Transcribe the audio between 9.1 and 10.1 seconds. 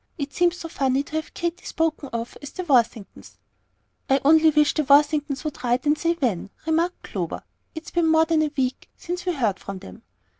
we heard from them."